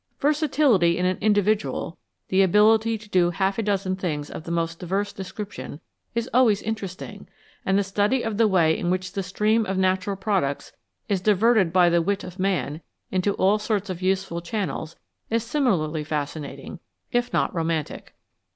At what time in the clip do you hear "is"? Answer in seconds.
6.15-6.27, 11.07-11.21, 15.29-15.43